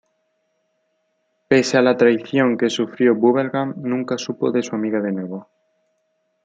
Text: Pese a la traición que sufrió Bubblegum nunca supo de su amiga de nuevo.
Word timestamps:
Pese 1.49 1.77
a 1.77 1.83
la 1.83 1.95
traición 1.95 2.57
que 2.57 2.71
sufrió 2.71 3.13
Bubblegum 3.13 3.75
nunca 3.83 4.17
supo 4.17 4.51
de 4.51 4.63
su 4.63 4.73
amiga 4.73 4.99
de 4.99 5.11
nuevo. 5.11 5.47